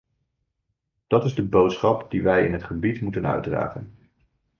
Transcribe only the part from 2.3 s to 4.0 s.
in het gebied moeten uitdragen.